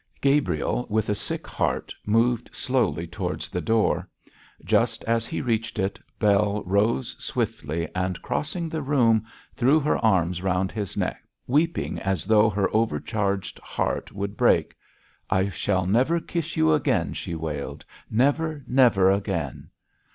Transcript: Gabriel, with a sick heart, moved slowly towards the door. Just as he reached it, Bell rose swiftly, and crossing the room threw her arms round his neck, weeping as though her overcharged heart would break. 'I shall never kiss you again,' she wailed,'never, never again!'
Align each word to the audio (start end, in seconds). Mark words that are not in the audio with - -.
Gabriel, 0.19 0.87
with 0.89 1.09
a 1.09 1.13
sick 1.13 1.45
heart, 1.45 1.93
moved 2.07 2.49
slowly 2.55 3.05
towards 3.05 3.49
the 3.49 3.61
door. 3.61 4.09
Just 4.65 5.03
as 5.03 5.27
he 5.27 5.41
reached 5.41 5.77
it, 5.77 5.99
Bell 6.17 6.63
rose 6.65 7.15
swiftly, 7.23 7.87
and 7.93 8.19
crossing 8.23 8.67
the 8.67 8.81
room 8.81 9.23
threw 9.53 9.79
her 9.79 9.99
arms 10.03 10.41
round 10.41 10.71
his 10.71 10.97
neck, 10.97 11.23
weeping 11.45 11.99
as 11.99 12.25
though 12.25 12.49
her 12.49 12.67
overcharged 12.75 13.59
heart 13.59 14.11
would 14.11 14.35
break. 14.35 14.73
'I 15.29 15.49
shall 15.49 15.85
never 15.85 16.19
kiss 16.19 16.57
you 16.57 16.73
again,' 16.73 17.13
she 17.13 17.35
wailed,'never, 17.35 18.63
never 18.65 19.11
again!' 19.11 19.69